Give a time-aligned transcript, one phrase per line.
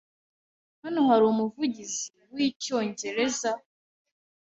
[0.83, 3.51] Hano hari umuvugizi wicyongereza?